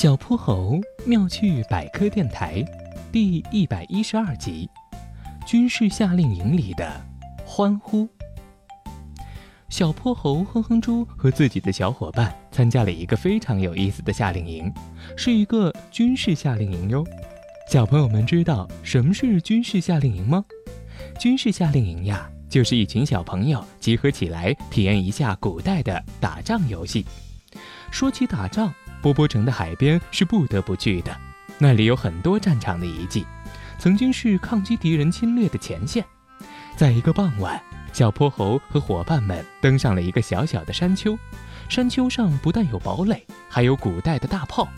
[0.00, 2.64] 小泼猴妙趣百科电台
[3.12, 4.66] 第一百一十二集：
[5.46, 6.90] 军事夏令营里的
[7.44, 8.08] 欢呼。
[9.68, 14.72] 小泼猴哼哼猪和自己的小伙伴参加了一个非常有意思的夏令营，
[15.18, 17.04] 是一个军事夏令营哟。
[17.68, 20.42] 小朋友们知道什么是军事夏令营吗？
[21.18, 27.04] 军事夏令营呀，就是一群小朋友集合起来体验一下古代的打仗游戏。
[27.90, 31.16] 说起打仗，波波城的海边是不得不去的，
[31.58, 33.26] 那里有很多战场的遗迹，
[33.78, 36.04] 曾经是抗击敌人侵略的前线。
[36.76, 37.60] 在一个傍晚，
[37.92, 41.18] 小泼猴和伙伴们登上了一个小小的山丘，
[41.68, 44.68] 山丘上不但有堡垒，还有古代的大炮，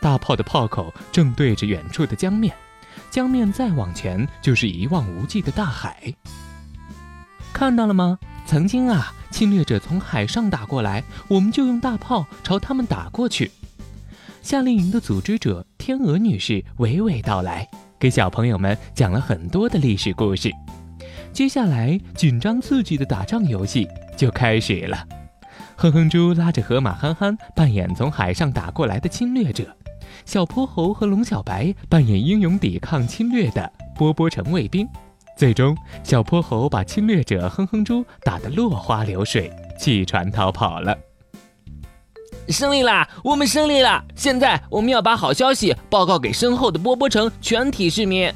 [0.00, 2.54] 大炮的炮口正对着远处的江面，
[3.10, 6.12] 江面再往前就是一望无际的大海。
[7.52, 8.18] 看到了吗？
[8.44, 13.50] 曾经啊，侵略者从海上打过来，我们就用大炮朝他们打过去。
[14.46, 20.52] 夏令营的组织者天鹅女士娓娓道来，给小朋友们讲了很多的历史故事。
[21.32, 25.04] 接下来，紧张刺激的打仗游戏就开始了。
[25.74, 29.76] 哼哼猪拉着河马憨憨扮演从海上打过来的侵略者，
[30.24, 34.88] 小泼猴和龙小白扮演英勇抵抗侵略的波波城卫兵。
[35.36, 40.96] 最终，小泼猴把侵略者哼哼猪打得落花流水，弃船逃跑了。
[42.48, 43.08] 胜利啦！
[43.22, 44.04] 我们胜利了！
[44.14, 48.32] 现在我们要把好消息报告给身后的波波城全体市民。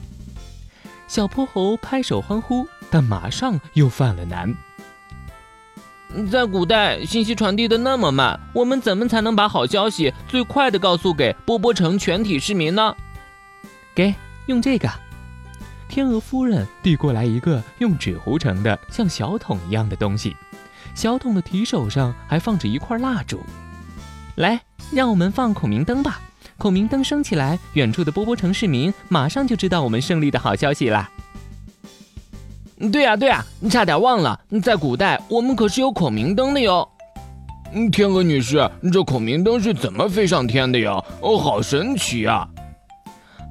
[1.06, 4.54] 小泼猴拍手欢呼，但马上又犯了难。
[6.30, 12.96] 在古代，信息传递的那么慢，我们怎么才能把好消息最快的告诉给波波城全体市民呢？
[13.94, 14.14] 给，
[14.46, 14.88] 用这个。
[15.88, 20.36] 天鹅夫人递过来一个用纸糊成的像小桶一样的东西，
[20.94, 23.40] 小桶的提手上还放着一块蜡烛。
[24.40, 24.60] 来，
[24.92, 26.20] 让我们放孔明灯吧！
[26.56, 31.08] 孔明灯升起来，远处的波波城市民马上就知道我们胜利的好消息啦。
[32.90, 36.88] 对呀对呀，差点忘了，在古代我们可是有孔明灯的哟。
[37.92, 40.92] 天鹅女士，这孔明灯是怎么飞上天的呀？
[41.20, 42.48] 哦，好神奇呀！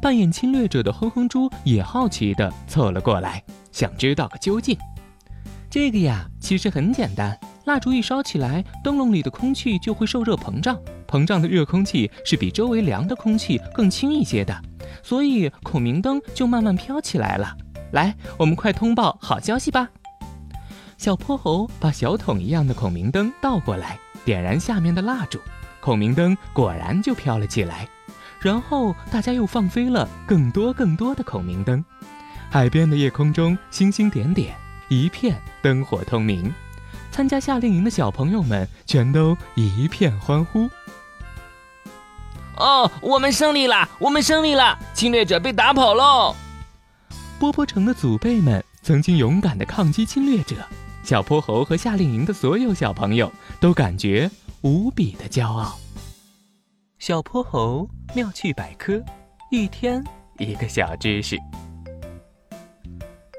[0.02, 4.78] 扮演侵略者的哼哼猪也好奇地凑了过来，想知道个究竟。
[5.70, 7.38] 这个呀，其实很简单，
[7.70, 10.76] 蜡烛一烧起来，灯笼里的空气就会受热膨胀，
[11.08, 14.60] 膨胀的热空气是比周围凉的空气更轻一些的，
[15.04, 17.56] 所以孔明灯就慢慢飘起来了。
[17.92, 19.88] 来，我们快通报好消息吧！
[20.98, 25.40] 小泼猴把小桶一样的孔明灯倒过来，点燃下面的蜡烛，
[25.80, 27.88] 孔明灯果然就飘了起来。
[28.40, 31.86] 然后大家又放飞了更多更多的孔明灯，
[32.50, 34.56] 海边的夜空中星星点点，
[34.88, 36.52] 一片灯火通明。
[37.12, 40.70] 参加夏令营的小朋友们全都一片欢呼。
[42.58, 43.88] 哦，我们胜利了！
[44.00, 44.78] 我们胜利了！
[44.94, 46.36] 侵略者被打跑喽！
[47.40, 50.58] 波波城的祖辈们曾经勇敢地抗击侵略者，
[51.04, 53.32] 小泼猴和夏令营的所有小朋友
[53.62, 54.30] 都感觉
[54.62, 55.78] 无比的骄傲。
[56.98, 59.02] 小泼猴妙趣百科，
[59.52, 60.04] 一天
[60.38, 61.38] 一个小知识。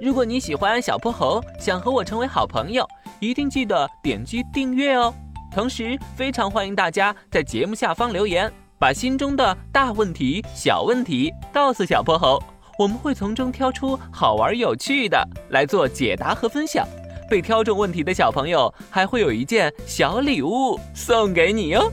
[0.00, 2.88] 如果你喜欢小泼猴，想和我成为好朋友，
[3.20, 5.14] 一定记得点击订阅哦。
[5.54, 12.42] 同时，非常欢迎大家在节目下方留言，把心中的大问题、小问题告诉小泼猴，
[12.78, 16.86] 我们会从中挑出好玩有趣的来做解答和分享。
[17.28, 21.92] 被挑中问题的小朋友还会有一件小礼物送给你哟。